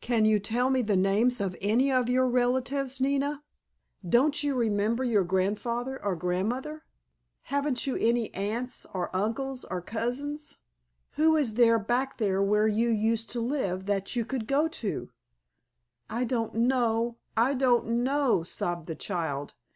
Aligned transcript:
"Can 0.00 0.24
you 0.24 0.40
tell 0.40 0.68
me 0.68 0.82
the 0.82 0.96
names 0.96 1.40
of 1.40 1.56
any 1.60 1.92
of 1.92 2.08
your 2.08 2.26
relatives, 2.26 3.00
Nina? 3.00 3.44
Don't 4.04 4.42
you 4.42 4.56
remember 4.56 5.04
your 5.04 5.22
grandfather 5.22 6.04
or 6.04 6.16
grandmother? 6.16 6.82
Haven't 7.42 7.86
you 7.86 7.94
any 7.94 8.34
aunts 8.34 8.84
or 8.92 9.14
uncles 9.14 9.64
or 9.64 9.80
cousins? 9.80 10.58
Who 11.12 11.36
is 11.36 11.54
there 11.54 11.78
back 11.78 12.18
there 12.18 12.42
where 12.42 12.66
you 12.66 12.88
used 12.88 13.30
to 13.30 13.40
live 13.40 13.86
that 13.86 14.16
you 14.16 14.24
could 14.24 14.48
go 14.48 14.66
to?" 14.66 15.12
"I 16.08 16.24
don't 16.24 16.54
know, 16.56 17.18
I 17.36 17.54
don't 17.54 18.02
know!" 18.02 18.42
sobbed 18.42 18.86
the 18.88 18.96
child. 18.96 19.54